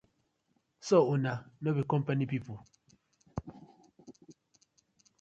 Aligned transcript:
So 0.87 1.01
una 1.17 1.33
no 1.67 1.75
be 1.77 1.85
compani 1.95 2.29
people? 2.33 2.59